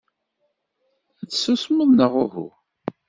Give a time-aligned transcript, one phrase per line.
[1.21, 2.47] Ad tsusmeḍ neɣ uhu?